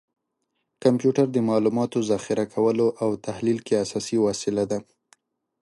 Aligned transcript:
کمپیوټر 0.83 1.25
د 1.31 1.37
معلوماتو 1.49 1.99
ذخیره 2.11 2.45
کولو 2.53 2.87
او 3.03 3.09
تحلیل 3.27 3.59
کې 3.65 3.81
اساسي 3.85 4.17
وسیله 4.27 4.63
ده. 4.71 4.79